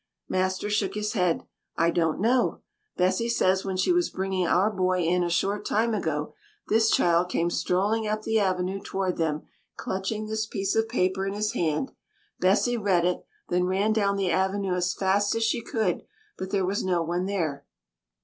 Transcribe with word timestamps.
Master 0.27 0.67
shook 0.67 0.95
his 0.95 1.13
head. 1.13 1.43
"I 1.77 1.91
don't 1.91 2.19
know. 2.19 2.61
Bessie 2.97 3.29
says 3.29 3.63
when 3.63 3.77
she 3.77 3.91
was 3.91 4.09
bringing 4.09 4.47
our 4.47 4.71
boy 4.71 5.03
in 5.03 5.23
a 5.23 5.29
short 5.29 5.63
time 5.63 5.93
ago, 5.93 6.33
this 6.69 6.89
child 6.89 7.29
came 7.29 7.51
strolling 7.51 8.07
up 8.07 8.23
the 8.23 8.39
avenue 8.39 8.81
toward 8.83 9.17
them, 9.17 9.43
clutching 9.77 10.25
this 10.25 10.47
piece 10.47 10.75
of 10.75 10.89
paper 10.89 11.27
in 11.27 11.33
his 11.33 11.53
hand. 11.53 11.91
Bessie 12.39 12.77
read 12.77 13.05
it, 13.05 13.23
then 13.49 13.65
ran 13.65 13.93
down 13.93 14.15
the 14.15 14.31
avenue 14.31 14.73
as 14.73 14.91
fast 14.95 15.35
as 15.35 15.43
she 15.43 15.61
could, 15.61 16.01
but 16.35 16.49
there 16.49 16.65
was 16.65 16.83
no 16.83 17.03
one 17.03 17.27
there." 17.27 17.63